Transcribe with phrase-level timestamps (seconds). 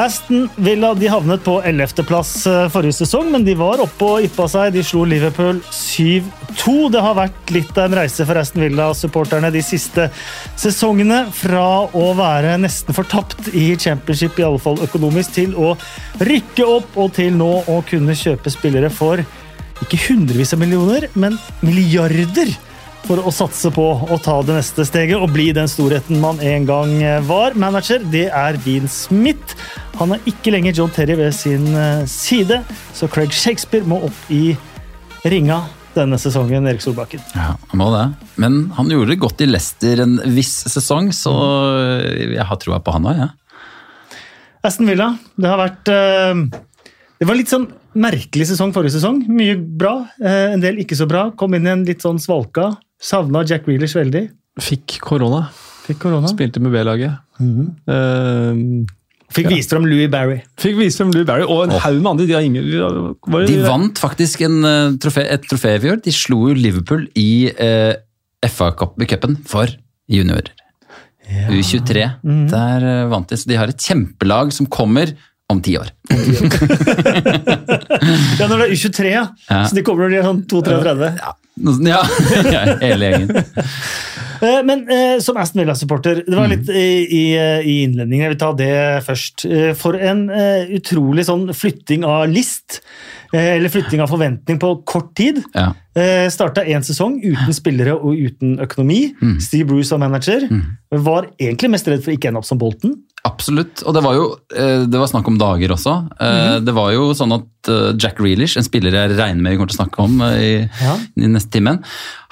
[0.00, 4.46] Aston Villa de havnet på 11.-plass eh, forrige sesong, men de var oppe og yppa
[4.48, 4.72] seg.
[4.72, 6.76] De slo Liverpool 7-2.
[6.94, 10.08] Det har vært litt av en reise for Aston Villa-supporterne de siste
[10.60, 11.26] sesongene.
[11.36, 15.74] Fra å være nesten fortapt i championship, i alle fall økonomisk, til å
[16.24, 19.20] rykke opp og til nå å kunne kjøpe spillere for
[19.84, 22.52] ikke hundrevis av millioner, men milliarder
[23.10, 26.66] for å satse på å ta det neste steget og bli den storheten man en
[26.68, 26.92] gang
[27.26, 27.56] var.
[27.58, 29.56] Manager det er Dean Smith.
[29.98, 32.60] Han er ikke lenger John Terry ved sin eh, side,
[32.94, 34.52] så Craig Shakespeare må opp i
[35.26, 35.58] ringa
[35.96, 37.24] denne sesongen, Erik Solbakken.
[37.34, 38.04] Ja, han må det.
[38.38, 41.32] Men han gjorde det godt i Leicester en viss sesong, så
[42.06, 43.26] jeg har troa på han òg, jeg.
[43.26, 44.20] Ja.
[44.70, 45.08] Aston Villa,
[45.40, 47.64] det har vært Det var litt sånn
[47.96, 49.22] merkelig sesong forrige sesong.
[49.32, 51.30] Mye bra, en del ikke så bra.
[51.34, 52.68] Kom inn i en litt sånn svalka.
[53.00, 54.26] Savna Jack Reelers veldig.
[54.60, 55.46] Fikk korona.
[55.86, 56.30] Fikk korona.
[56.30, 57.16] Spilte med B-laget.
[57.40, 57.68] Mm -hmm.
[57.88, 58.86] uh,
[59.30, 59.56] Fikk ja.
[59.56, 60.40] vist fram Louis Barry.
[60.58, 62.26] Fikk vist fram Louis Barry, Og en haug med andre.
[62.26, 66.00] De, har ingen, det, de vant faktisk en, uh, trofé, et trofé i fjor.
[66.04, 67.94] De slo jo Liverpool i uh,
[68.46, 69.66] FA-cupen for
[70.10, 70.50] juniorer.
[71.30, 71.46] Ja.
[71.48, 72.10] U23.
[72.26, 72.48] Mm.
[72.50, 75.14] Der vant de, så de har et kjempelag som kommer
[75.50, 75.88] om ti år.
[78.38, 79.24] ja, når det er U23, ja.
[79.48, 79.60] ja.
[79.66, 81.12] Så de kommer når de er sånn 32-33.
[81.20, 81.36] Ja.
[81.60, 82.00] Ja,
[82.80, 83.36] hele gjengen.
[84.40, 88.40] Eh, men eh, som Aston Villa-supporter, det var litt i, i, i, innledningen, jeg vil
[88.40, 89.44] ta det først.
[89.44, 92.80] Eh, for en uh, utrolig sånn flytting av list,
[93.36, 95.36] eller flytting av forventning på kort tid.
[95.54, 95.68] Ja.
[96.34, 99.12] Starta én sesong uten spillere og uten økonomi.
[99.20, 99.36] Mm.
[99.44, 100.48] Steve Bruce var manager.
[100.50, 100.64] Mm.
[101.06, 102.96] Var egentlig mest redd for å ikke ende opp som Bolten.
[103.28, 105.92] Absolutt, og det var jo det var snakk om dager også.
[106.16, 106.64] Mm.
[106.64, 109.76] Det var jo sånn at Jack Reelish, en spiller jeg regner med vi kommer til
[109.76, 110.94] å snakke om i, ja.
[111.20, 111.82] i neste timen,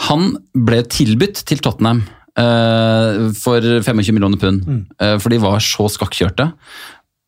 [0.09, 2.07] han ble tilbudt til Tottenham
[2.39, 4.65] for 25 millioner pund.
[4.65, 4.83] Mm.
[5.19, 6.53] For de var så skakkjørte.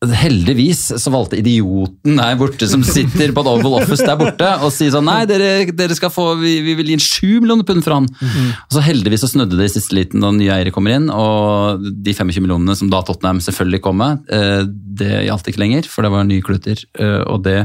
[0.01, 4.71] Heldigvis så valgte idioten der borte som sitter på et Oval Office der borte og
[4.73, 7.85] sier sånn Nei, dere, dere skal få, vi, vi, vil gi en 7 millioner pund
[7.85, 8.07] for han.
[8.09, 8.47] Mm.
[8.65, 11.85] Og så heldigvis så snudde det i siste liten da nye eiere kommer inn, og
[11.85, 16.07] de 25 millionene som da Tottenham selvfølgelig kom med, uh, det gjaldt ikke lenger, for
[16.07, 16.81] det var nye kluter.
[17.29, 17.59] og det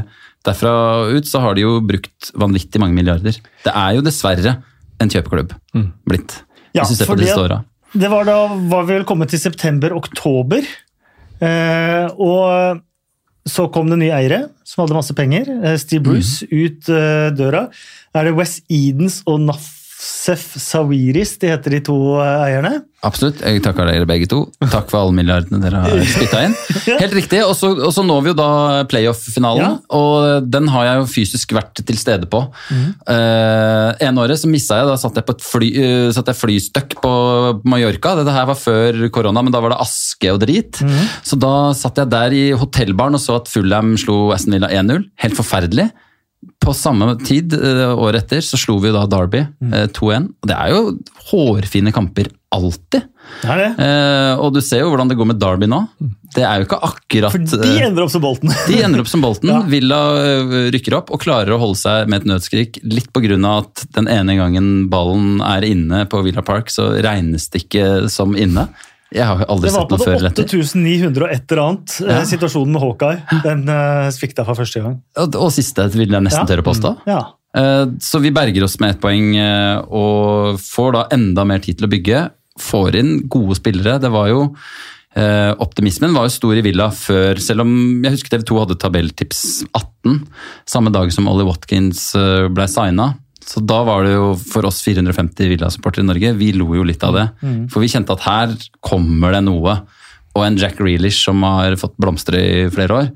[0.47, 0.73] Derfra
[1.11, 3.35] ut så har de jo brukt vanvittig mange milliarder.
[3.65, 4.59] Det er jo dessverre
[5.01, 5.87] en kjøpeklubb mm.
[6.07, 6.37] blitt.
[6.71, 7.57] Ja, hvis du ser på de det,
[7.97, 8.37] det var da
[8.69, 10.67] var vi vel kommet til september-oktober.
[11.43, 12.83] Eh, og
[13.47, 15.49] så kom det nye eiere som hadde masse penger.
[15.61, 16.53] Eh, Steve Bruce mm.
[16.53, 17.67] ut eh, døra.
[18.17, 22.75] Er det West Edens og NAF Sef Sawiris, de heter de to eh, eierne.
[23.05, 23.39] Absolutt.
[23.41, 24.43] Jeg takker dere begge to.
[24.61, 26.53] Takk for alle milliardene dere har spytta inn.
[27.01, 27.39] Helt riktig.
[27.45, 28.49] Og så når vi jo da
[28.91, 29.97] playoff-finalen, ja.
[29.97, 32.43] og den har jeg jo fysisk vært til stede på.
[32.69, 32.87] Mm.
[33.09, 36.41] Uh, en året så missa jeg, da satt jeg på et fly, uh, satt jeg
[36.43, 37.13] flystøkk på
[37.69, 38.15] Mallorca.
[38.21, 40.81] Dette her var før korona, men da var det aske og drit.
[40.81, 40.97] Mm.
[41.25, 45.09] Så da satt jeg der i hotellbaren og så at Fullham slo Aston Villa 1-0.
[45.25, 45.89] Helt forferdelig
[46.67, 49.71] på samme tid, uh, året etter, så slo vi da Derby mm.
[49.73, 50.27] uh, 2-1.
[50.41, 50.81] og Det er jo
[51.31, 53.07] hårfine kamper alltid.
[53.41, 53.71] Det er det.
[53.83, 55.81] Eh, og du ser jo hvordan det går med Derby nå.
[56.31, 58.53] Det er jo ikke akkurat For de ender opp som Bolten.
[58.69, 59.51] de ender opp som Bolten.
[59.51, 59.57] ja.
[59.67, 59.99] Villa
[60.71, 62.79] rykker opp og klarer å holde seg med et nødskrik.
[62.87, 63.35] Litt pga.
[63.51, 68.31] at den ene gangen ballen er inne på Villa Park, så regnes det ikke som
[68.39, 68.69] inne.
[69.15, 70.17] Jeg har aldri sett noe før.
[70.19, 71.95] Det var på 8900 og et eller annet.
[72.03, 72.23] Eh, ja.
[72.27, 74.97] Situasjonen med Hawkeye den uh, jeg for første gang.
[75.23, 76.49] Og, og siste vil jeg nesten ja.
[76.49, 76.93] tørre påstå.
[77.05, 77.13] Mm.
[77.13, 77.21] Ja.
[77.57, 81.79] Uh, så vi berger oss med ett poeng uh, og får da enda mer tid
[81.79, 82.27] til å bygge.
[82.59, 83.97] Får inn gode spillere.
[84.03, 84.45] Det var jo
[85.17, 87.71] Optimismen var jo stor i Villa før, selv om
[88.03, 89.39] jeg husker TV 2 hadde tabelltips
[89.71, 90.19] 18
[90.69, 92.11] samme dag som Ollie Watkins
[92.53, 93.07] ble signa.
[93.47, 97.03] Så da var det jo for oss 450 Villa-supportere i Norge, vi lo jo litt
[97.07, 97.27] av det.
[97.39, 97.61] Mm.
[97.71, 99.77] For vi kjente at her kommer det noe.
[100.37, 103.07] Og en Jack Reelish som har fått blomstre i flere år.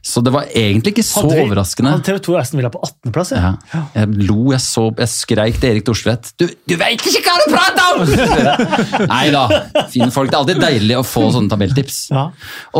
[0.00, 1.92] Så det var egentlig ikke så hadde vi, overraskende.
[1.92, 3.32] Hadde TV 2 Aston Villa på 18.-plass?
[3.36, 3.50] Ja.
[3.72, 3.80] ja.
[3.96, 6.30] Jeg lo, jeg så, jeg skreik til Erik Dorsvedt.
[6.40, 8.54] Du, du veit ikke hva du prater om!
[9.14, 9.44] Nei da,
[9.92, 10.30] fine folk.
[10.30, 12.00] Det er alltid deilig å få sånne tabelltips.
[12.14, 12.30] Ja.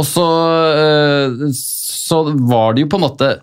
[0.00, 0.26] Og så,
[0.70, 3.34] eh, så var det jo på en måte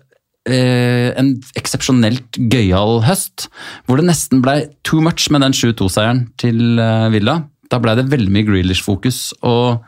[0.50, 3.48] eh, en eksepsjonelt gøyal høst,
[3.86, 7.42] hvor det nesten ble too much med den 7-2-seieren til eh, Villa.
[7.68, 9.84] Da ble det veldig mye Grealish-fokus, og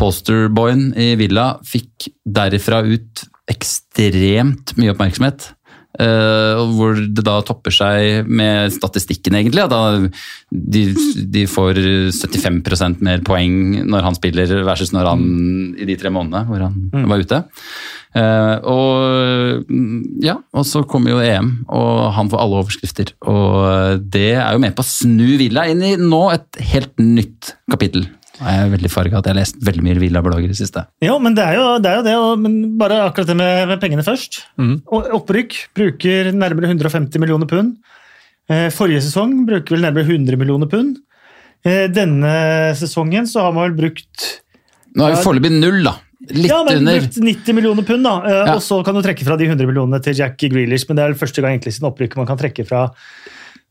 [0.00, 5.50] posterboyen i Villa fikk derifra ut ekstremt mye oppmerksomhet.
[5.98, 9.64] Uh, hvor det da topper seg med statistikken, egentlig.
[10.54, 10.84] De,
[11.34, 11.80] de, får
[12.14, 15.24] 75% mer poeng når han spiller, versus når han
[15.74, 17.08] i de tre månedene hvor han mm.
[17.10, 17.40] var ute.
[18.14, 19.74] Uh, og
[20.22, 23.12] ja, og så kommer jo EM, og han får alle overskrifter.
[23.26, 27.56] Og det er jo med på å snu Villa inn i nå et helt nytt
[27.70, 28.06] kapittel.
[28.40, 30.86] Jeg er veldig farga at jeg har lest veldig mye Villa-blogger i det siste.
[31.04, 33.68] Jo, men det er jo det, er jo det og, men bare akkurat det med,
[33.68, 34.40] med pengene først.
[34.88, 37.74] Og Opprykk bruker nærmere 150 millioner pund.
[38.50, 40.96] Eh, Forrige sesong bruker vel nærmere 100 millioner pund.
[41.66, 42.32] Eh, Denne
[42.80, 44.30] sesongen så har man vel brukt
[44.96, 45.92] Nå er vi foreløpig null, da.
[46.34, 46.96] Litt ja, men under.
[46.98, 48.14] brukt 90 millioner pund, da.
[48.26, 48.54] Eh, Ja.
[48.56, 51.12] Og så kan du trekke fra de 100 millionene til Jack Grealish, men det er
[51.12, 52.88] vel første gang egentlig siden opprykket man kan trekke fra,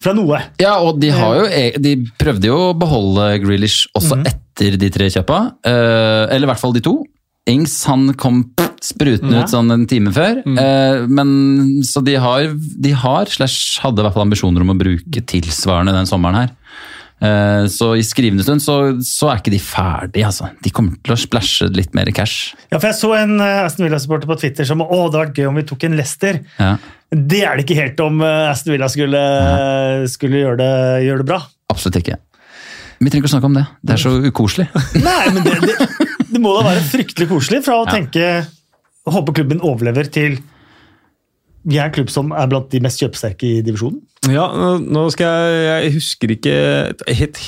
[0.01, 0.39] fra noe.
[0.61, 4.27] Ja, og de, har jo, e- de prøvde jo å beholde Grealish også Mhm.
[4.27, 5.53] etter de tre kjøpa.
[5.65, 7.03] eh, eller i hvert fall de to.
[7.47, 8.43] Ings han kom
[8.81, 9.41] sprutende Ja.
[9.43, 10.37] ut sånn en time før.
[10.45, 14.77] eh, men Så de har, de har, slash hadde i hvert fall ambisjoner om å
[14.79, 16.49] bruke tilsvarende den sommeren her.
[17.21, 20.49] Eh, så i skrivende stund så, så er ikke de ferdige, altså.
[20.63, 22.53] De kommer til å splæsje litt mer cash.
[22.71, 25.47] Ja, for Jeg så en Aston Villa-supporter på Twitter som å, det hadde vært gøy
[25.49, 26.39] om vi tok en Lester.
[26.57, 26.77] Ja,
[27.09, 29.21] Det er det ikke helt om eh, Aston Villa skulle,
[30.11, 30.71] skulle gjøre, det,
[31.07, 31.39] gjøre det bra.
[31.73, 32.17] absolutt ikke.
[33.00, 33.65] Vi trenger ikke å snakke om det.
[33.81, 34.67] Det er så ukoselig.
[35.07, 37.94] Nei, men det, det, det må da være fryktelig koselig fra å Ja.
[37.97, 38.25] tenke
[39.09, 40.35] Håper klubben overlever til
[41.69, 43.97] vi er en klubb som er blant de mest kjøpesterke i divisjonen.
[44.31, 44.45] Ja,
[44.79, 47.39] nå- skal jeg Jeg husker ikke helt, helt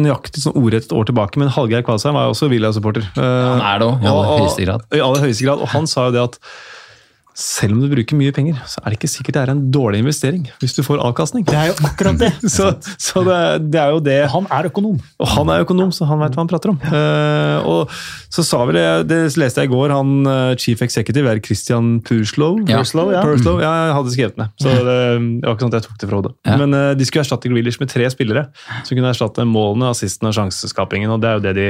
[0.00, 3.06] nøyaktig sånn ordrett et år tilbake, men Hallgeir Kvalsheim var jo også Villa-supporter.
[3.18, 4.84] Han er det òg, i aller Og- og- høyeste grad.
[4.96, 5.62] I aller høyeste grad.
[5.66, 6.38] Og han sa jo det at
[7.40, 10.02] selv om du bruker mye penger, så er det ikke sikkert det er en dårlig
[10.02, 11.46] investering hvis du får avkastning.
[11.48, 12.30] Det er jo akkurat det.
[12.50, 12.66] Så,
[13.00, 13.36] så det,
[13.72, 14.96] det er jo det Han er økonom.
[15.22, 16.78] Og han er økonom, så han veit hva han prater om.
[16.82, 17.92] Uh, og
[18.32, 21.92] så sa vel jeg, det leste jeg i går, han eh, chief executive er Christian
[22.06, 22.58] Purslow.
[22.68, 22.80] Ja.
[22.80, 23.22] Purslow, ja.
[23.26, 24.52] Purslow, ja, jeg hadde skrevet ned.
[24.60, 24.96] Så det,
[25.42, 26.32] det var ikke sånn at jeg tok det fra hodet.
[26.48, 26.58] Ja.
[26.60, 28.46] Men uh, de skulle erstatte Grealish med tre spillere
[28.86, 31.14] som kunne erstatte målene, assisten og sjanseskapingen.
[31.14, 31.68] Og det er jo det de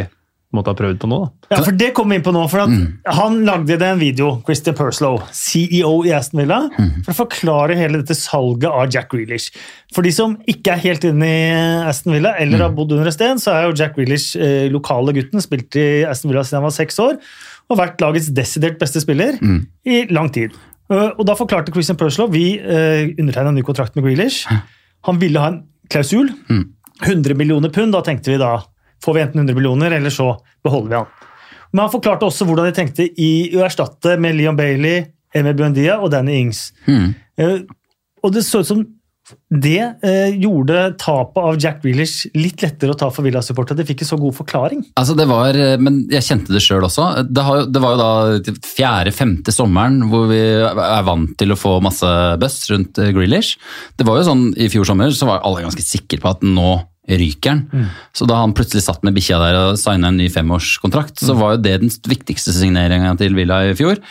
[0.54, 1.18] måtte ha prøvd på nå.
[1.22, 1.54] da.
[1.54, 2.42] Ja, for Det kom vi inn på nå.
[2.50, 6.60] for at Han lagde det en video, Christian Perslow, CEO i Aston Villa,
[7.04, 9.52] for å forklare hele dette salget av Jack Grealish.
[9.94, 11.44] For de som ikke er helt inne i
[11.90, 15.14] Aston Villa, eller har bodd under et sted, så er jo Jack Grealish eh, lokale
[15.16, 17.20] gutten, spilt i Aston Villa siden han var seks år,
[17.70, 19.38] og vært lagets desidert beste spiller
[19.86, 20.56] i lang tid.
[20.90, 24.48] Uh, og Da forklarte Christian Perslow vi uh, undertegna en ny kontrakt med Grealish.
[25.06, 26.32] Han ville ha en klausul.
[27.06, 27.94] 100 millioner pund.
[27.94, 28.56] Da tenkte vi da
[29.04, 30.32] får vi enten 100 millioner, eller så
[30.64, 31.10] beholder vi han.
[31.70, 35.04] Men han forklarte også hvordan de tenkte i å erstatte med Leon Bailey,
[35.34, 36.70] Emil Buendia og Danny Ings.
[37.38, 37.60] Eh,
[38.20, 38.82] og det så ut som
[39.50, 43.78] det eh, gjorde tapet av Jack Grealish litt lettere å ta for Villa-supportere.
[43.78, 44.82] De fikk en så god forklaring.
[44.98, 47.06] Altså det var, Men jeg kjente det sjøl også.
[47.28, 51.76] Det, har, det var jo da fjerde-femte sommeren hvor vi er vant til å få
[51.84, 52.10] masse
[52.42, 53.54] buzz rundt eh, Grealish.
[53.94, 56.72] Det var jo sånn I fjor sommer så var alle ganske sikre på at nå
[57.08, 57.86] ryker han.
[58.16, 61.56] Så da han plutselig satt med bikkja der og signa en ny femårskontrakt, så var
[61.56, 64.02] jo det den viktigste signeringa til Villa i fjor.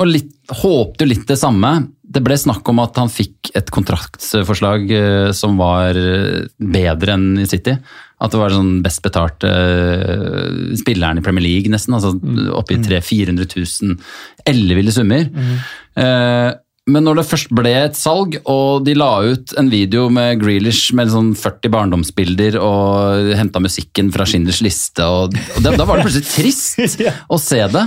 [0.00, 0.30] Og litt,
[0.62, 1.72] håpte jo litt det samme.
[2.00, 7.42] Det ble snakk om at han fikk et kontraktsforslag eh, som var eh, bedre enn
[7.42, 7.76] i City.
[8.20, 11.96] At det var sånn best betalte eh, spilleren i Premier League, nesten.
[11.96, 12.14] altså
[12.56, 13.04] Oppi 300
[13.36, 13.46] 000-400
[13.84, 15.28] 000 elleville summer.
[16.00, 16.48] Eh,
[16.90, 20.90] men når det først ble et salg, og de la ut en video med Grealish
[20.96, 26.00] med sånn 40 barndomsbilder og henta musikken fra Schindlers liste, og, og det, da var
[26.00, 27.86] det plutselig trist å se det,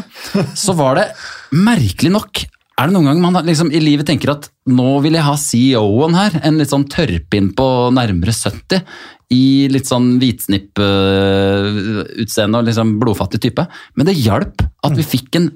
[0.58, 1.08] så var det
[1.54, 5.26] merkelig nok er det noen gang man liksom, i livet tenker at nå vil jeg
[5.28, 8.82] ha CEO-en her, en litt sånn tørrpinn på nærmere 70,
[9.34, 13.64] i litt sånn hvitsnipp-utseende og liksom blodfattig type.
[13.98, 15.48] Men det hjalp at vi fikk en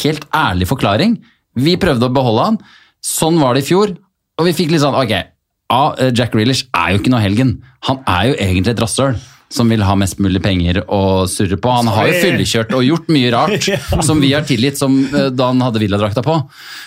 [0.00, 1.12] helt ærlig forklaring.
[1.60, 2.58] Vi prøvde å beholde han.
[3.04, 3.94] Sånn var det i fjor.
[4.40, 7.56] Og vi fikk litt sånn, ok, ja, Jack Grealish er jo ikke noe helgen.
[7.88, 9.18] Han er jo egentlig et rasshøl
[9.54, 11.70] som vil ha mest mulig penger å surre på.
[11.70, 13.68] Han har jo fyllekjørt og gjort mye rart
[14.08, 16.40] som vi har tilgitt, som eh, da han hadde villadrakta på.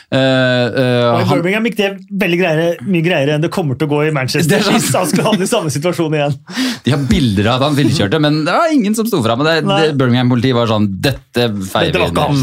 [0.07, 1.87] Uh, uh, I Birmingham gikk det
[2.21, 5.09] veldig greiere, mye greiere enn det kommer til å gå i Manchester er hvis han
[5.09, 6.37] skulle havne i samme situasjon igjen.
[6.85, 9.43] de har bilder av at han fyllekjørte, men det var ingen som sto fram.
[9.43, 11.97] Birmingham-politiet var sånn Dette feier.
[11.97, 12.39] Nei, han.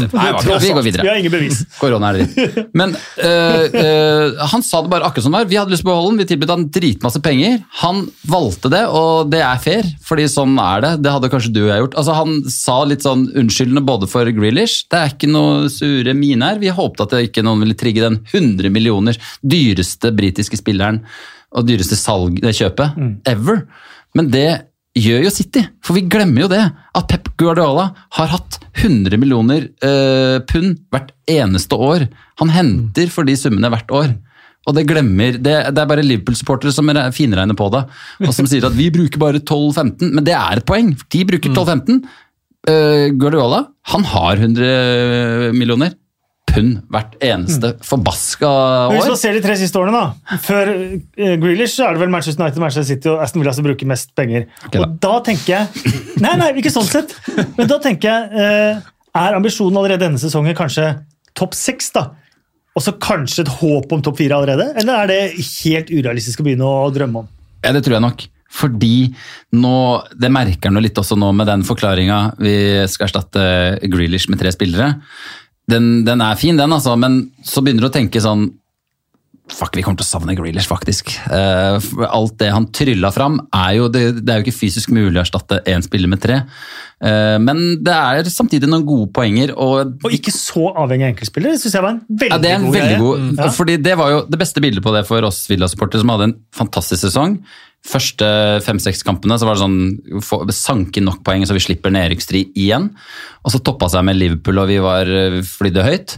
[0.61, 1.63] Vi går Vi har ingen bevis.
[1.79, 2.61] Korona er dritt.
[2.77, 5.49] Men uh, han sa det bare akkurat som det var.
[5.49, 7.59] Vi hadde lyst på å beholde den, vi tilbød han dritmasse penger.
[7.81, 10.91] Han valgte det, og det er fair, fordi sånn er det.
[11.03, 11.95] Det hadde kanskje du og jeg gjort.
[11.99, 14.85] Altså, han sa litt sånn unnskyldende både for Grealish.
[14.91, 16.61] Det er ikke noe sure mine her.
[16.61, 21.01] Vi håpet at det ikke noen ville trigge den 100 millioner dyreste britiske spilleren
[21.55, 22.95] og dyreste salg, det kjøpet
[23.31, 23.61] ever.
[24.15, 24.49] Men det
[24.95, 26.63] gjør jo City, for vi glemmer jo det.
[26.95, 32.07] At Pep Guardiola har hatt 100 millioner eh, pund hvert eneste år.
[32.39, 34.15] Han henter for de summene hvert år.
[34.65, 37.83] Og det glemmer, det, det er bare Liverpool-supportere som finregner på det,
[38.25, 40.95] og som sier at vi bruker bare 12-15, men det er et poeng.
[41.13, 41.99] De bruker 12-15.
[42.65, 43.59] Uh, Guardiola,
[43.93, 45.93] han har 100 millioner.
[46.49, 48.93] pund hvert eneste forbaska år.
[48.95, 52.13] Hvis man ser de tre siste årene, da Før uh, Grealish så er det vel
[52.13, 54.45] Manchester United, Manchester City og Aston Villa som bruker mest penger.
[54.65, 55.93] Ok, og da tenker jeg
[56.23, 57.11] Nei, nei, ikke sånn sett.
[57.57, 58.85] Men da tenker jeg eh,
[59.19, 60.93] Er ambisjonen allerede denne sesongen kanskje
[61.35, 62.07] topp seks, da?
[62.75, 64.73] Og så kanskje et håp om topp fire allerede?
[64.81, 67.29] Eller er det helt urealistisk å begynne å drømme om?
[67.63, 68.25] Ja, det tror jeg nok.
[68.55, 68.97] Fordi
[69.57, 69.77] nå,
[70.15, 72.55] det merker han litt også nå med den forklaringa vi
[72.91, 73.45] skal erstatte
[73.91, 74.93] Grealish med tre spillere.
[75.71, 78.47] Den, den er fin, den, altså, men så begynner du å tenke sånn
[79.45, 81.11] Fuck, vi kommer til å savne Grealish, faktisk.
[81.29, 81.77] Uh,
[82.09, 85.21] alt det han trylla fram, er jo det, det er jo ikke fysisk mulig å
[85.21, 86.39] erstatte én spiller med tre.
[86.97, 89.53] Uh, men det er samtidig noen gode poenger.
[89.53, 91.53] og Og ikke så avhengig av enkeltspillere.
[91.53, 93.53] Det syns jeg var en veldig ja, det er en god veldig god, Mm.
[93.59, 96.37] Fordi Det var jo det beste bildet på det for oss Villa-supportere, som hadde en
[96.55, 97.37] fantastisk sesong.
[97.85, 98.25] Første
[98.65, 102.89] fem-seks kampene så var det sånn få- sanke nok poeng så vi slipper nedrykksstrid igjen.
[103.45, 106.15] Og så toppa seg med Liverpool, og vi var eh, flydde høyt.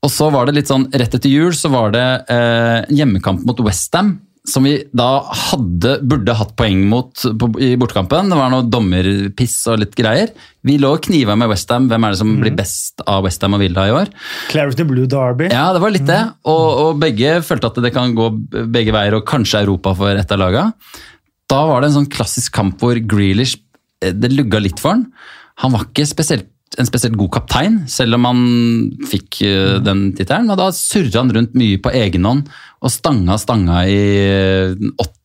[0.00, 3.60] Og så var det litt sånn, Rett etter jul så var det eh, hjemmekamp mot
[3.66, 4.18] Westham.
[4.48, 8.30] Som vi da hadde, burde hatt poeng mot på, i bortekampen.
[8.32, 10.32] Det var noe dommerpiss og litt greier.
[10.64, 11.90] Vi lå og kniva med Westham.
[11.90, 14.08] Hvem er det som blir best av Westham og Villa i år?
[14.48, 15.50] Clarity Blue Derby.
[15.52, 16.22] Ja, det var litt det.
[16.48, 18.30] Og, og begge følte at det kan gå
[18.72, 20.70] begge veier, og kanskje Europa for ett av laga.
[21.52, 23.58] Da var det en sånn klassisk kamp hvor Grealish
[24.00, 25.04] eh, Det lugga litt for han.
[25.60, 28.42] Han var ikke spesielt, en spesielt god kaptein, selv om han
[29.10, 30.50] fikk eh, den tittelen.
[30.52, 32.44] Og da surra han rundt mye på egen hånd
[32.80, 34.76] og stanga stanga i eh,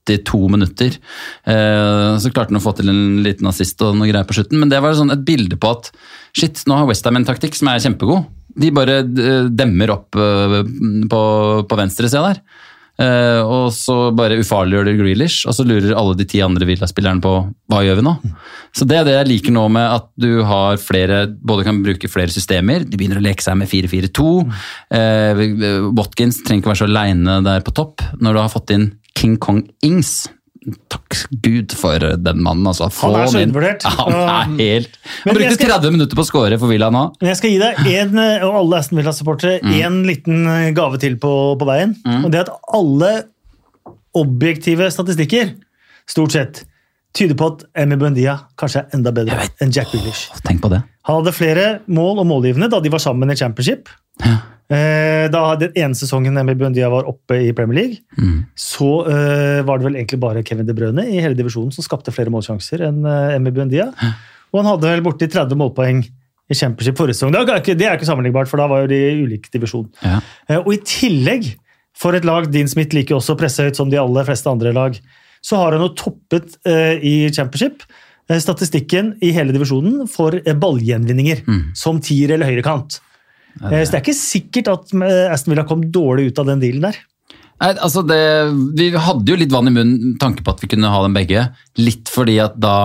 [0.10, 0.98] 82 minutter.
[1.46, 4.60] Eh, Så klarte han å få til en liten assist og noe greier på slutten,
[4.62, 5.92] men det var sånn et bilde på at
[6.36, 8.26] shit, nå har Westham en taktikk som er kjempegod.
[8.56, 10.62] De bare eh, demmer opp eh,
[11.12, 11.22] på,
[11.70, 12.42] på venstresida der.
[13.02, 17.24] Eh, og så bare ufarliggjør de Grealish, og så lurer alle de ti andre Villa-spillerne
[17.24, 17.34] på
[17.72, 18.14] hva gjør vi nå.
[18.76, 22.12] Så det er det jeg liker nå med at du har flere, både kan bruke
[22.12, 22.88] flere systemer.
[22.88, 24.30] De begynner å leke seg med 4-4-2.
[25.00, 25.44] Eh,
[25.92, 28.06] Watkins trenger ikke være så aleine der på topp.
[28.22, 30.26] Når du har fått inn King Kong Ings
[30.90, 32.88] Takk Gud for den mannen, altså.
[32.94, 33.84] Få Han er så undervurdert.
[34.00, 37.04] Han er helt Han brukte skal- 30 minutter på å score for Villa nå.
[37.22, 38.18] Men jeg skal gi deg en,
[38.50, 39.76] og alle Aston Villa-supportere Mm.
[39.78, 41.32] én liten gave til på,
[41.62, 41.94] på veien.
[42.26, 43.12] Og det at alle
[44.16, 45.54] objektive statistikker,
[46.10, 46.64] stort sett,
[47.16, 50.28] tyder på at Emi Buendia kanskje er enda bedre enn Jack Grealish.
[50.44, 50.82] Det.
[51.08, 53.88] Han hadde flere mål og målgivende da de var sammen i championship.
[54.24, 54.36] Eh,
[54.70, 58.46] Da den ene sesongen Emil Buendia var oppe i Premier League, Mm.
[58.58, 62.12] så eh, var det vel egentlig bare Kevin De Bruyne i hele divisjonen som skapte
[62.16, 63.92] flere målsjanser enn eh, Emi Buendia.
[64.54, 66.02] Og han hadde vel borti 30 målpoeng
[66.50, 67.32] i championship forrige sesong.
[67.34, 69.88] Det er ikke, det er ikke sammenlignbart, for da var jo de i ulik divisjon.
[70.06, 70.20] Ja.
[70.50, 71.56] Eh, Og i tillegg,
[71.96, 74.74] for et lag Dean Smith liker også å presse høyt som de aller fleste andre
[74.76, 74.98] lag,
[75.46, 77.84] så har han jo toppet eh, i championship
[78.30, 81.44] eh, statistikken i hele divisjonen for ballgjenvinninger ballgjenvinninger
[81.78, 82.98] som tier eller høyrekant.
[82.98, 83.15] Eh,
[83.60, 86.90] Så det er ikke sikkert at Aston Aston Villa kom dårlig ut av den dealen
[86.90, 86.98] der.
[87.56, 88.20] Nei, altså det,
[88.76, 91.48] Vi hadde jo litt vann i munnen tanke på at vi kunne ha dem begge.
[91.80, 92.76] Litt fordi at da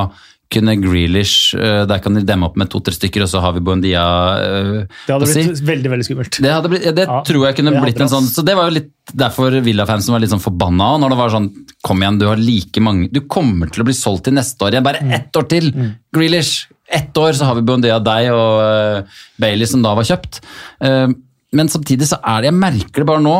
[0.50, 3.62] kunne Grealish eh, Der kan de demme opp med to-tre stykker, og så har vi
[3.64, 4.02] Buendia
[4.38, 4.70] eh,
[5.06, 5.64] Det hadde blitt si.
[5.68, 6.40] veldig veldig skummelt.
[6.42, 8.90] Det, blitt, det Ja, tror jeg kunne blitt en sånn Så det var jo litt
[9.14, 10.92] derfor Villa-fansen var litt sånn forbanna.
[11.02, 11.48] Når det var sånn
[11.86, 14.74] Kom igjen, du har like mange Du kommer til å bli solgt til neste år
[14.76, 14.86] igjen.
[14.86, 15.14] Bare Mm.
[15.16, 15.70] ett år til!
[16.14, 16.66] Grealish!
[16.90, 20.40] Ett år, så har vi Buendia deg og uh, Bailey, som da var kjøpt.
[20.82, 21.06] Uh,
[21.54, 23.36] men samtidig så er det Jeg merker det bare nå.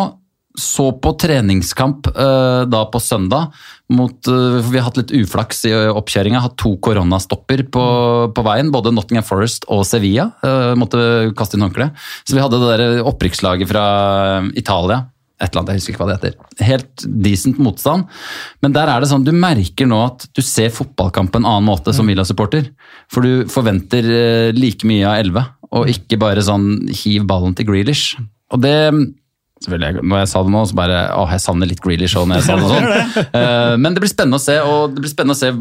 [0.58, 3.52] Så på treningskamp eh, da på søndag
[3.94, 6.42] mot eh, Vi har hatt litt uflaks i oppkjøringa.
[6.42, 7.84] Hatt to koronastopper på,
[8.34, 8.72] på veien.
[8.74, 11.92] Både Nottingham Forest og Sevilla eh, måtte kaste inn håndkle.
[12.24, 13.84] Så vi hadde det der opprykkslaget fra
[14.58, 15.04] Italia.
[15.40, 16.66] Et eller annet, jeg husker ikke hva det heter.
[16.66, 18.10] Helt decent motstand.
[18.60, 21.70] Men der er det sånn, du merker nå at du ser fotballkamp på en annen
[21.70, 22.68] måte som Villa-supporter.
[23.08, 24.04] For du forventer
[24.52, 28.18] like mye av 11, og ikke bare sånn hiv ballen til Grealish.
[28.50, 28.76] Og det
[29.60, 32.38] Selvfølgelig, Når jeg sa det nå, så bare Å, jeg savner litt Grealish òg når
[32.40, 32.88] jeg sa det sånn.
[33.40, 35.52] Eh, Men det blir spennende å se, og det blir spennende å se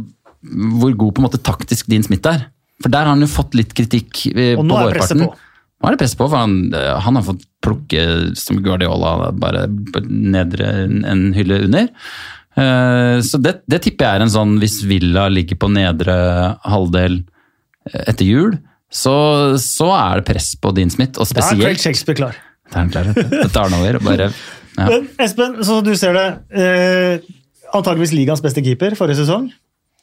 [0.80, 2.46] hvor god på en måte taktisk din Smith er.
[2.80, 5.24] For der har han jo fått litt kritikk eh, på presset vårparten.
[5.28, 5.46] på.
[5.80, 8.06] Nå er det press på, for han, eh, han har fått plukke
[8.40, 9.66] som Guardiola bare
[10.08, 10.72] nedre
[11.12, 11.90] en hylle under.
[13.24, 16.16] Så det, det tipper jeg er en sånn hvis Villa ligger på nedre
[16.68, 17.22] halvdel
[17.92, 18.58] etter jul,
[18.92, 19.14] så,
[19.62, 22.40] så er det press på Dean Smith, og Da er Craig spesielt Shakespeare klar.
[22.76, 23.14] Er.
[23.14, 23.98] Det tar han over.
[24.06, 24.30] Bare,
[24.78, 24.86] ja.
[24.90, 27.20] Men Espen, sånn som du ser det, eh,
[27.74, 29.50] antageligvis ligaens beste keeper forrige sesong.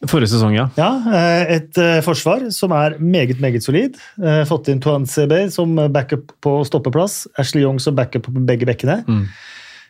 [0.06, 0.66] Forrige sesong, ja.
[0.76, 3.96] Ja, eh, Et eh, forsvar som er meget meget solid.
[4.22, 7.26] Eh, Fått inn Tuan CB som backup på stoppeplass.
[7.38, 9.04] Ashley Young som backup på begge bekkene.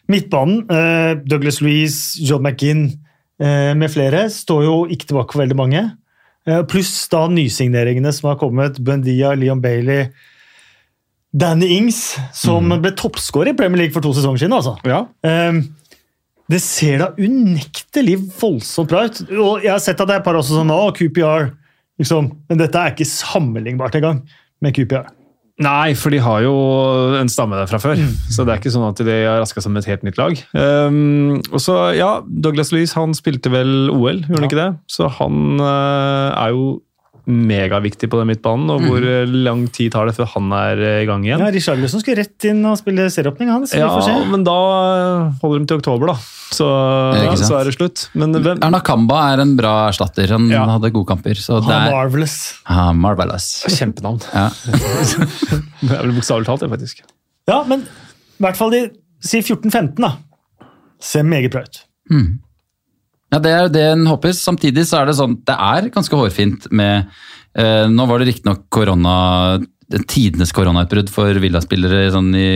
[0.09, 2.92] Midtbanen, eh, Douglas Louise, John McGinn
[3.40, 5.83] eh, med flere, står jo ikke tilbake for veldig mange.
[6.47, 8.78] Eh, Pluss da nysigneringene som har kommet.
[8.78, 10.12] Buendia, Leon Bailey.
[11.37, 14.57] Danny Ings, som ble toppskårer i Premier League for to sesonger siden.
[14.57, 14.76] altså.
[14.88, 15.05] Ja.
[15.26, 15.61] Um,
[16.50, 19.21] det ser da unektelig voldsomt bra ut.
[19.35, 21.50] Og jeg har sett at det er et par også sånn Å, QPR.
[22.00, 22.31] Liksom.
[22.49, 24.23] Men dette er ikke sammenlignbart engang
[24.62, 25.11] med QPR.
[25.64, 26.52] Nei, for de har jo
[27.16, 28.00] en stamme der fra før.
[28.33, 30.40] Så det er ikke sånn at de har raska med et helt nytt lag.
[30.52, 34.69] Um, og så, ja, Douglas Louise han spilte vel OL, gjorde han ikke det?
[34.93, 36.66] Så han uh, er jo
[37.26, 38.71] megaviktig på den midtbanen.
[38.71, 39.35] Og hvor mm.
[39.47, 41.42] lang tid tar det før han er uh, i gang igjen?
[41.42, 43.66] Ja, Richarlison skulle rett inn og spille serieåpning, han.
[43.75, 43.90] Ja,
[44.30, 44.56] men da
[45.42, 46.16] holder de til oktober, da.
[46.54, 46.66] Så,
[47.18, 47.42] sant?
[47.49, 48.04] så er det slutt.
[48.14, 50.30] Men hvem Erna Kamba er en bra erstatter.
[50.37, 50.62] Han Ja.
[50.71, 51.35] hadde gode kamper.
[51.35, 52.37] Så det er marvelous.
[52.71, 53.64] ah, marvelous.
[53.66, 54.23] Kjempenavn.
[54.33, 54.49] Ja.
[55.87, 57.02] Det er vel bokstavelig talt, det, faktisk.
[57.50, 58.80] Ja, men i hvert fall de
[59.23, 60.14] si 14-15, da.
[61.02, 61.83] Ser meget bra ut.
[63.35, 64.35] Ja, det er det en håper.
[64.37, 67.09] Samtidig så er det sånn, det er ganske hårfint med
[67.59, 69.16] eh, Nå var det riktignok korona
[70.11, 72.49] tidenes koronautbrudd for Villa-spillere sånn i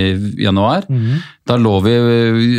[0.43, 0.87] januar.
[1.47, 1.95] Da lå vi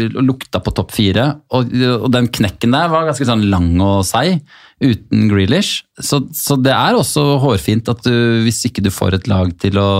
[0.08, 4.06] og lukta på topp fire, og, og den knekken der var ganske sånn lang og
[4.08, 4.40] seig,
[4.82, 5.84] uten Grealish.
[6.00, 8.16] Så, så det er også hårfint at du,
[8.46, 9.92] hvis ikke du får et lag til å,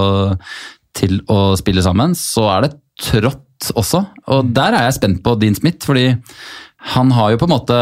[0.98, 4.06] til å spille sammen, så er det trått også.
[4.32, 6.14] Og der er jeg spent på Dean Smith, fordi
[6.94, 7.78] han har jo på en måte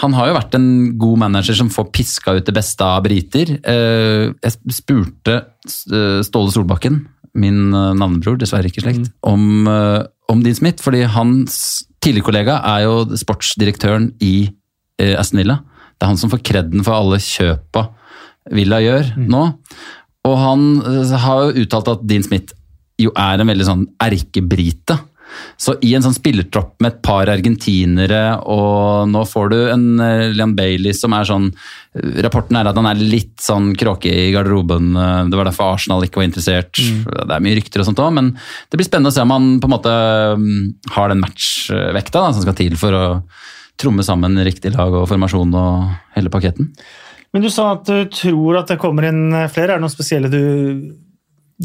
[0.00, 0.68] han har jo vært en
[1.02, 3.56] god manager som får piska ut det beste av briter.
[3.58, 7.00] Eh, Jeg spurte eh, Ståle Solbakken,
[7.34, 10.78] min eh, navnebror, dessverre ikke slekt, om, eh, om Dean Smith.
[10.84, 14.50] Fordi hans tidligere kollega er jo sportsdirektøren i
[15.00, 15.58] Aston Villa.
[15.96, 17.86] Det er han som får kreden for alle kjøpa
[18.52, 19.42] Villa gjør nå.
[20.28, 20.64] Og han
[21.24, 22.54] har jo uttalt at Dean Smith
[23.00, 24.98] jo er en veldig sånn erkebrite.
[25.60, 30.30] Så i en sånn spillertropp med et par argentinere, og nå får du en eh,
[30.34, 31.50] Leon Bailey som er sånn
[32.22, 34.92] Rapporten er at han er litt sånn kråke i garderoben.
[34.94, 36.78] eh, Det var derfor Arsenal ikke var interessert.
[36.78, 38.32] Det er mye rykter og sånt òg, men
[38.70, 39.94] det blir spennende å se om han på en måte
[40.38, 43.04] mm, har den matchvekta da, som skal til for å
[43.80, 46.70] tromme sammen riktig lag og formasjon og hele paketten.
[47.32, 49.74] Men du sa at du tror at det kommer inn flere.
[49.74, 50.40] Er det noe spesielle du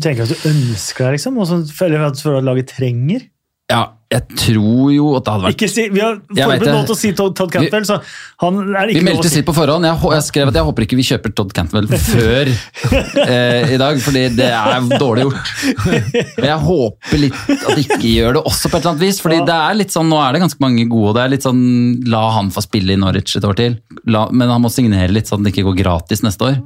[0.01, 1.39] tenker at du ønsker deg, liksom?
[1.41, 3.25] Og du føler at laget trenger?
[3.65, 6.93] Ja, jeg tror jo at det hadde vært Ikke si, Vi har forberedt nå til
[6.93, 7.95] å si Todd, Todd Cantwell, så
[8.43, 9.87] han er ikke Vi meldte sitt på forhånd.
[9.89, 12.51] Jeg, jeg skrev at jeg håper ikke vi kjøper Todd Cantwell før
[13.23, 15.49] eh, i dag, fordi det er dårlig gjort.
[16.37, 19.23] Men jeg håper litt at de ikke gjør det også på et eller annet vis.
[19.25, 21.49] fordi det er litt sånn, Nå er det ganske mange gode, og det er litt
[21.49, 21.65] sånn
[22.13, 23.79] La han få spille i Norwich et år til.
[24.05, 26.61] La, men han må signere litt sånn at det ikke går gratis neste år.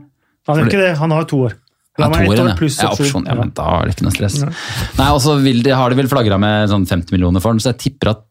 [0.51, 1.55] Han gjør ikke det, han har to år.
[1.99, 2.47] Ja, år ja.
[2.55, 3.27] ja, opsjon.
[3.29, 4.39] Ja, men da er det ikke noe stress.
[4.97, 7.81] Nei, og så har de vel flagra med sånn 50 millioner for den, så jeg
[7.87, 8.25] tipper at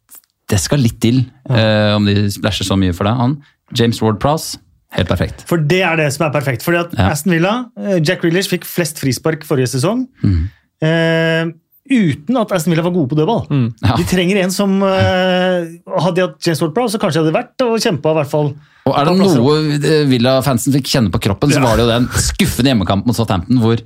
[0.49, 1.23] det skal litt til.
[1.51, 3.15] uh, om de splæsjer så mye for det.
[3.19, 3.37] Han,
[3.77, 4.61] James Ward-Prowse,
[4.97, 5.45] helt perfekt.
[5.49, 6.65] For det er det som er perfekt.
[6.65, 6.95] Fordi at.
[7.11, 10.07] Aston Villa, eh, Jack Rillers, fikk flest frispark forrige sesong.
[10.25, 10.47] Mm.
[10.89, 11.51] Eh,
[11.90, 13.44] uten at Aston Villa var gode på dødball.
[13.85, 13.96] Ja.
[13.98, 15.64] De trenger en som uh,
[15.98, 18.53] Hadde de hatt James Ward-Prowse, så kanskje hadde det vært og kjempa hvert fall.
[18.88, 22.07] Og er det noe eh, Villa-fansen fikk kjenne på kroppen, så var det jo den
[22.24, 23.83] skuffende hjemmekampen mot Southampton hvor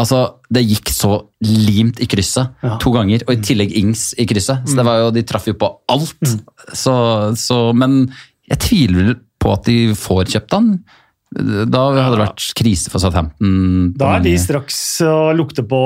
[0.00, 0.20] altså,
[0.54, 2.76] det gikk så limt i krysset Ja.
[2.82, 4.66] to ganger, og i tillegg Ings i krysset.
[4.68, 6.14] Så det var jo, De traff jo på alt.
[6.22, 6.40] Mm.
[6.72, 6.94] Så,
[7.40, 8.04] så, men
[8.50, 10.70] jeg tviler på at de får kjøpt han.
[11.34, 13.92] Da hadde det vært krise for Southampton.
[13.98, 15.80] Da er de straks og lukter på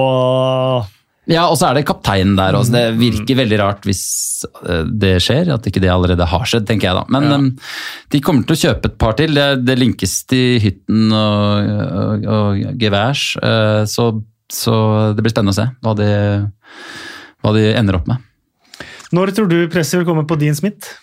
[1.29, 2.73] Ja, og så er det kapteinen der også.
[2.73, 4.03] Det virker veldig rart hvis
[4.64, 7.05] eh, det skjer, at ikke det allerede har skjedd, tenker jeg da.
[7.12, 7.41] Men ja.
[8.14, 9.37] de kommer til å kjøpe et par til.
[9.37, 14.09] Det, det linkes til Hytten og, og, og Geværs, eh, så,
[14.53, 14.79] så
[15.12, 16.09] det blir spennende å se hva de,
[17.45, 18.25] hva de ender opp med.
[19.12, 20.97] Når tror du presset vil komme på Dean Smith?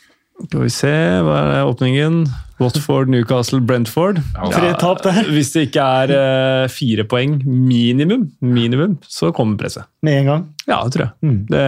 [0.47, 2.23] Skal vi se, hva er åpningen?
[2.59, 4.21] Watford, Newcastle, Brentford.
[4.53, 5.23] Tre tap der.
[5.27, 9.83] Hvis det ikke er eh, fire poeng minimum, minimum, så kommer presset.
[10.05, 10.45] Med en gang.
[10.69, 11.13] Ja, det tror jeg.
[11.27, 11.39] Mm.
[11.51, 11.63] Det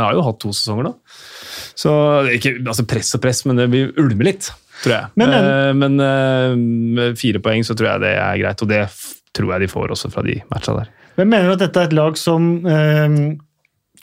[0.00, 0.94] har jo hatt to sesonger nå.
[1.76, 1.92] Så
[2.32, 4.48] ikke altså press og press, men det vil ulme litt,
[4.82, 5.12] tror jeg.
[5.20, 8.82] Men- Eh, men eh, med fire poeng så tror jeg det er greit, og det
[9.34, 10.88] tror jeg de får også fra de matcha der.
[11.18, 13.36] Men mener du at dette er et lag som eh,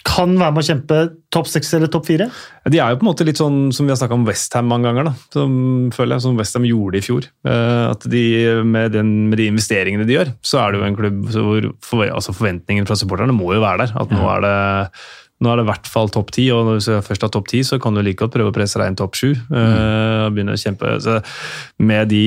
[0.08, 1.00] kan være med å kjempe
[1.34, 2.28] topp seks eller topp fire?
[2.70, 4.90] De er jo på en måte litt sånn som vi har snakka om Westham mange
[4.90, 5.10] ganger.
[5.10, 5.54] da, som
[5.96, 7.28] føler jeg, som Westham gjorde i fjor.
[7.48, 8.24] Eh, at de,
[8.66, 12.06] med, den, med de investeringene de gjør, så er det jo en klubb hvor for,
[12.08, 13.96] altså forventningen fra supporterne må jo være der.
[14.04, 14.56] At nå er det
[15.42, 17.64] nå er det i hvert fall topp ti, og hvis du først har topp ti,
[17.66, 19.32] så kan du like godt prøve å presse deg inn topp sju.
[19.34, 20.94] og begynne å kjempe.
[21.02, 21.18] Så
[21.82, 22.24] med de,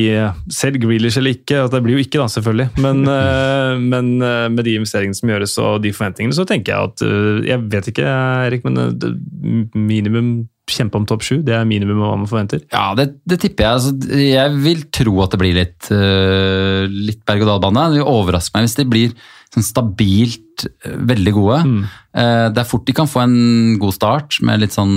[0.53, 4.49] Selv Grealish eller ikke, at det blir jo ikke, da, selvfølgelig, men, uh, men uh,
[4.53, 7.05] med de investeringene som gjøres og de forventningene, så tenker jeg at
[7.49, 8.09] Jeg vet ikke,
[8.49, 10.35] Erik, men minimum
[10.71, 11.37] kjempe om topp sju?
[11.45, 12.63] Det er minimum av hva man forventer.
[12.73, 13.79] Ja, det, det tipper jeg.
[13.79, 17.89] Altså, jeg vil tro at det blir litt, uh, litt berg-og-dal-bane.
[17.93, 19.15] Det vil overraske meg hvis de blir
[19.55, 21.61] sånn stabilt uh, veldig gode.
[21.69, 21.79] Mm.
[22.17, 23.39] Uh, det er fort de kan få en
[23.83, 24.97] god start med litt sånn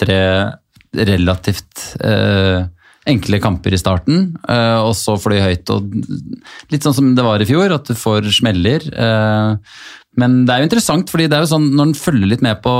[0.00, 0.22] tre
[0.92, 1.94] relativt
[3.08, 5.70] enkle kamper i starten, og så de høyt.
[5.72, 5.94] og
[6.68, 8.84] Litt sånn som det var i fjor, at du får smeller.
[10.20, 12.60] Men det er jo interessant, fordi det er jo sånn når en følger litt med
[12.60, 12.74] på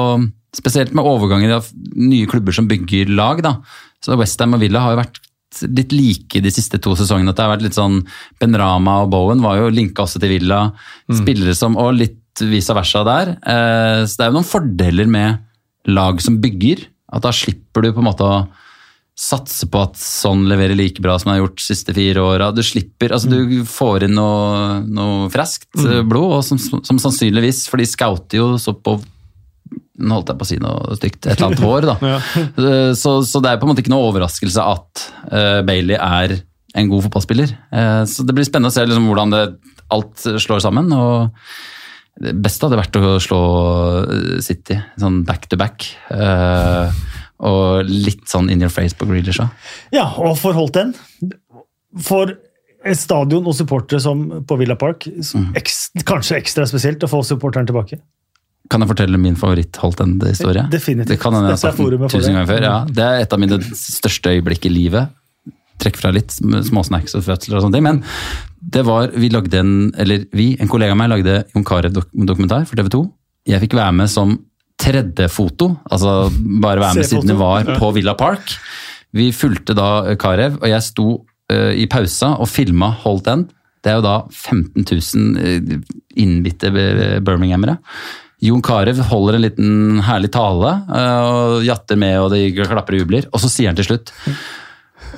[0.57, 3.43] Spesielt med overganger av nye klubber som bygger lag.
[3.45, 3.57] da.
[4.05, 5.21] Så Westham og Villa har jo vært
[5.69, 7.31] litt like de siste to sesongene.
[7.31, 8.01] at det har vært litt sånn
[8.41, 10.73] Ben Rama og Bowen var jo linka også til Villa.
[11.09, 11.17] Mm.
[11.21, 13.37] Spillere som, Og litt vice versa der.
[13.37, 15.43] Eh, så det er jo noen fordeler med
[15.93, 16.87] lag som bygger.
[17.13, 18.43] At da slipper du på en måte å
[19.19, 22.51] satse på at sånn leverer like bra som han har gjort de siste fire åra.
[22.57, 23.67] Du slipper, altså du mm.
[23.69, 26.09] får inn noe, noe friskt mm.
[26.09, 28.97] blod, og som, som, sannsynligvis, for de scouter jo så på
[30.01, 31.27] nå holdt jeg på å si noe stygt.
[31.27, 31.97] Et eller annet hår, da.
[32.15, 32.21] ja.
[32.97, 36.39] så, så, det er på en måte ikke noe overraskelse at uh, Bailey er
[36.79, 37.53] en god fotballspiller.
[37.75, 39.43] Uh, så det blir spennende å se liksom, hvordan det,
[39.93, 40.89] alt slår sammen.
[40.97, 43.43] og Det beste hadde vært å slå
[44.03, 45.85] eh, City sånn back to back.
[46.09, 46.89] Uh,
[47.43, 49.53] og litt sånn in your face på Grealish òg.
[49.95, 50.95] Ja, og for Holten
[52.07, 52.31] For
[52.83, 55.53] et stadion og supportere som på Villa Park, mm.
[55.59, 58.01] ekstra, kanskje ekstra spesielt å få supporteren tilbake.
[58.71, 60.69] Kan jeg fortelle min favoritt-Holtend-historie?
[60.71, 61.11] Definitivt.
[61.15, 62.63] Det kan jeg ha sagt tusen ganger før.
[62.69, 62.77] Ja.
[62.87, 65.11] Det er et av mine største øyeblikk i livet.
[65.83, 67.89] Trekk fra litt småsnacks og fødsler og sånne ting.
[67.89, 68.03] Men
[68.63, 72.79] det var, vi lagde en, eller vi, en kollega av meg lagde Jon Carew-dokumentar for
[72.79, 73.03] TV 2.
[73.51, 74.37] Jeg fikk være med som
[74.83, 76.31] tredje foto, altså
[76.63, 78.55] bare være med siden det var på Villa Park.
[79.13, 81.09] Vi fulgte da Carew, og jeg sto
[81.53, 83.51] uh, i pausa og filma Holt End.
[83.83, 85.83] Det er jo da 15 000
[86.23, 87.81] innbitte birminghamere.
[88.43, 93.05] Jon Carew holder en liten herlig tale uh, og jatter med og de klapper og
[93.05, 93.31] jubler.
[93.31, 94.13] Og så sier han til slutt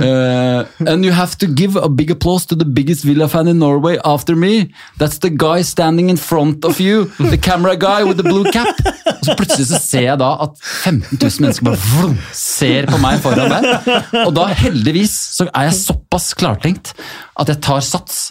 [0.01, 3.59] Uh, and you have to give a big applause to the biggest Villa fan in
[3.61, 4.75] Norway after me.
[4.99, 7.05] That's the guy standing in front of you.
[7.31, 8.75] The camera guy with the blue cap.
[9.07, 12.99] Og så plutselig så ser jeg da at 15 000 mennesker bare vroom, ser på
[13.01, 14.03] meg foran der.
[14.25, 16.93] Og da heldigvis så er jeg såpass klartenkt
[17.39, 18.27] at jeg tar sats.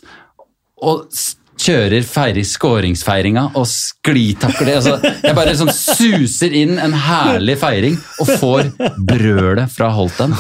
[0.84, 1.08] Og
[1.64, 8.32] kjører feiring, skåringsfeiringa og sklitakler altså, Jeg bare sånn suser inn en herlig feiring og
[8.42, 10.36] får brølet fra Holten.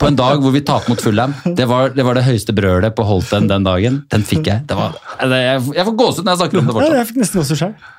[0.00, 1.34] På en dag hvor vi taper mot Fulham.
[1.56, 4.02] Det var, det var det høyeste brølet på Holten den dagen.
[4.12, 4.66] Den fikk jeg.
[4.70, 6.94] Var, jeg, jeg får gåsehud når jeg snakker om det fortsatt.
[6.94, 7.90] Ja, jeg fikk nesten også selv.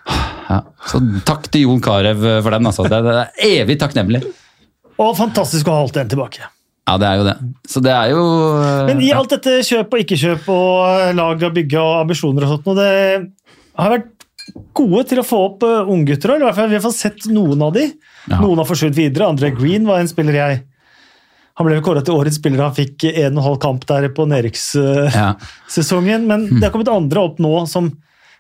[0.52, 2.72] Ja, så takk til Jon Carew for den.
[2.72, 2.88] Altså.
[2.92, 4.24] Det, det er evig takknemlig.
[5.02, 6.50] Og fantastisk å ha Holten tilbake.
[6.90, 7.36] Ja, det er jo det.
[7.70, 8.24] Så det er jo
[8.58, 12.56] eh, Men i alt dette kjøp og ikke-kjøp og lag og bygge og ambisjoner og
[12.56, 14.10] sånt, noe, det har vært
[14.76, 16.34] gode til å få opp uh, unggutter.
[16.58, 17.86] Fall vi har fått sett noen av de.
[18.26, 18.42] Ja.
[18.42, 19.30] Noen har forsvunnet videre.
[19.30, 20.62] André Green var en spiller jeg
[21.60, 22.64] Han ble kåret til årets spiller.
[22.66, 25.12] Han fikk en og en halv kamp der på nedrykkssesongen.
[25.14, 26.26] Ja.
[26.26, 26.56] Men mm.
[26.58, 27.92] det har kommet andre opp nå, som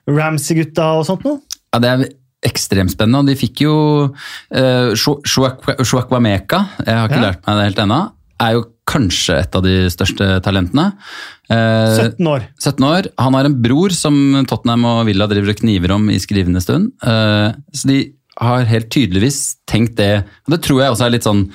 [0.09, 1.43] Ramsey-gutta og sånt noe.
[1.71, 2.07] Ja, det er
[2.49, 3.21] ekstremt spennende.
[3.21, 3.75] Og de fikk jo
[4.09, 6.63] uh, Shuakwameka.
[6.87, 7.27] Jeg har ikke ja.
[7.29, 8.01] lært meg det helt ennå
[8.41, 10.87] er jo kanskje et av de største talentene.
[11.51, 12.47] 17 eh, år.
[12.59, 13.11] 17 år.
[13.21, 14.17] Han har en bror som
[14.49, 16.91] Tottenham og Villa driver og kniver om i skrivende stund.
[17.05, 18.01] Eh, så de
[18.41, 20.25] har helt tydeligvis tenkt det.
[20.47, 21.45] Og det tror jeg også er litt sånn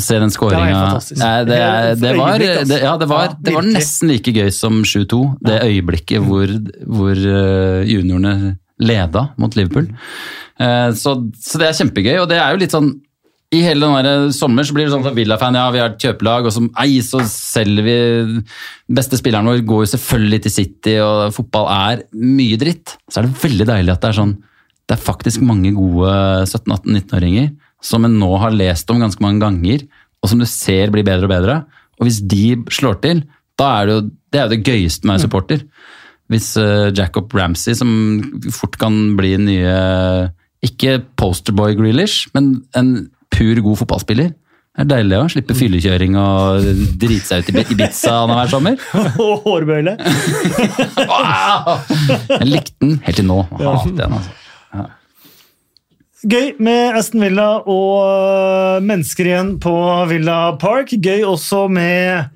[0.00, 1.58] Se den skåringa det, det,
[2.00, 5.20] det, var, det, ja, det, var, det var nesten like gøy som 7-2.
[5.44, 6.52] Det øyeblikket hvor,
[6.88, 9.90] hvor eh, juniorene leda mot Liverpool.
[10.56, 12.94] Eh, så, så, det er kjempegøy, og det er jo litt sånn
[13.52, 16.46] i hele den sommer så blir det sånn at Villa-fan, ja, vi har et kjøpelag,
[16.48, 17.96] og som ei, så selger vi
[18.96, 22.94] Beste spilleren vår går jo selvfølgelig til City, og fotball er mye dritt.
[23.12, 24.32] Så er det veldig deilig at det er sånn
[24.88, 26.14] Det er faktisk mange gode
[26.48, 29.84] 17-18-19-åringer som en nå har lest om ganske mange ganger,
[30.22, 31.56] og som du ser blir bedre og bedre.
[31.98, 33.24] Og hvis de slår til,
[33.58, 35.64] da er det jo det, er jo det gøyeste med å være supporter.
[36.32, 37.90] Hvis uh, Jacob Ramsey, som
[38.54, 39.74] fort kan bli nye
[40.64, 44.30] Ikke posterboy Grealish, men en pur god fotballspiller,
[44.72, 46.64] Det er deilig å slippe fyllekjøring og
[47.02, 48.74] drite seg ut i Ibiza annenhver sommer.
[49.20, 49.98] Og hårbøyle.
[52.30, 53.42] Jeg likte den helt til nå.
[53.58, 54.32] Hater den, altså.
[56.22, 59.72] Gøy med Aston Villa og øh, mennesker igjen på
[60.10, 60.92] Villa Park.
[61.02, 62.28] Gøy også med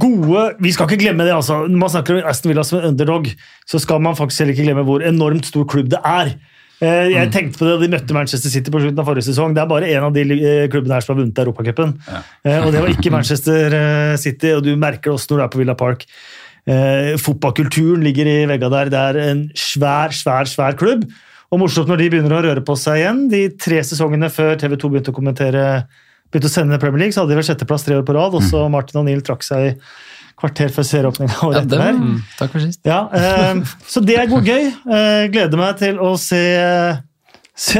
[0.00, 1.58] gode Vi skal ikke glemme det, altså.
[1.68, 3.28] Når man snakker om Aston Villa som en underdog,
[3.68, 6.32] så skal man faktisk heller ikke glemme hvor enormt stor klubb det er.
[6.80, 9.52] Eh, Jeg tenkte på det de møtte Manchester City på slutten av forrige sesong.
[9.52, 11.92] Det er bare én av de eh, klubbene her som har vunnet Europacupen.
[12.08, 12.22] Ja.
[12.64, 15.52] Og det var ikke Manchester eh, City, og du merker det også når du er
[15.52, 16.08] på Villa Park.
[16.64, 18.88] Eh, fotballkulturen ligger i veggene der.
[18.96, 21.04] Det er en svær, svær, svær klubb.
[21.54, 23.20] Og morsomt når de begynner å røre på seg igjen.
[23.30, 25.64] De tre sesongene før TV 2 begynte å kommentere
[26.34, 28.34] begynte å sende Premier League, så hadde de vel sjetteplass tre år på rad.
[28.34, 29.78] Og så Martin O'Neill trakk seg
[30.40, 32.80] kvarter før serieåpninga Ja, året det etter var, takk for sist.
[32.88, 34.66] Ja, eh, så det er god gøy.
[34.66, 36.40] Eh, gleder meg til å se,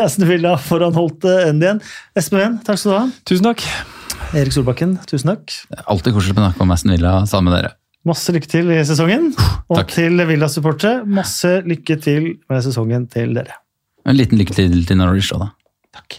[0.05, 1.83] Aston Villa foran Holte End igjen.
[2.15, 3.07] Espen Ven, takk skal du ha.
[3.27, 3.67] Tusen takk.
[4.39, 5.57] Erik Solbakken, tusen takk.
[5.91, 7.75] Alltid koselig å snakke om Aston Villa sammen med dere.
[8.07, 9.31] Masse lykke til i sesongen.
[9.73, 9.95] Og Takk.
[9.97, 13.57] til Villa-supportere, masse lykke til med sesongen til dere.
[14.05, 15.51] En liten lykke til til Norwich òg, da.
[15.97, 16.19] Takk.